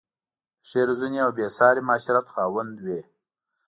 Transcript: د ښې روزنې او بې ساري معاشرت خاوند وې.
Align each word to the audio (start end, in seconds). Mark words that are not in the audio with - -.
د 0.61 0.63
ښې 0.69 0.81
روزنې 0.89 1.19
او 1.25 1.31
بې 1.37 1.47
ساري 1.57 1.81
معاشرت 1.87 2.27
خاوند 2.33 2.75
وې. 2.85 2.99